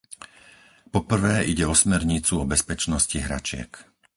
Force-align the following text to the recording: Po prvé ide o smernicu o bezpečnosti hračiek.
Po 0.95 0.99
prvé 1.11 1.35
ide 1.51 1.65
o 1.71 1.77
smernicu 1.83 2.33
o 2.41 2.45
bezpečnosti 2.53 3.17
hračiek. 3.25 3.71